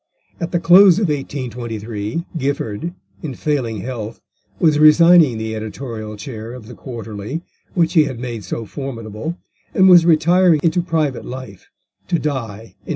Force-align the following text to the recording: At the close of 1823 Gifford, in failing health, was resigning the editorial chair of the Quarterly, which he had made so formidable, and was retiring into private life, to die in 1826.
At 0.39 0.51
the 0.51 0.59
close 0.59 0.97
of 0.97 1.09
1823 1.09 2.25
Gifford, 2.35 2.95
in 3.21 3.35
failing 3.35 3.81
health, 3.81 4.19
was 4.59 4.79
resigning 4.79 5.37
the 5.37 5.55
editorial 5.55 6.17
chair 6.17 6.53
of 6.53 6.65
the 6.65 6.73
Quarterly, 6.73 7.43
which 7.75 7.93
he 7.93 8.05
had 8.05 8.19
made 8.19 8.43
so 8.43 8.65
formidable, 8.65 9.37
and 9.75 9.87
was 9.87 10.03
retiring 10.03 10.59
into 10.63 10.81
private 10.81 11.23
life, 11.23 11.69
to 12.07 12.17
die 12.17 12.33
in 12.87 12.89
1826. 12.89 12.89